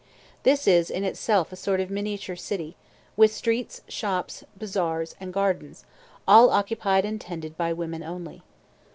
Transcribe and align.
This 0.41 0.67
is 0.67 0.89
in 0.89 1.03
itself 1.03 1.51
a 1.51 1.55
sort 1.55 1.79
of 1.79 1.91
miniature 1.91 2.35
city, 2.35 2.75
with 3.15 3.31
streets, 3.31 3.81
shops, 3.87 4.43
bazaars, 4.57 5.13
and 5.19 5.31
gardens, 5.31 5.85
all 6.27 6.49
occupied 6.49 7.05
and 7.05 7.21
tended 7.21 7.55
by 7.55 7.71
women 7.71 8.01
only. 8.01 8.41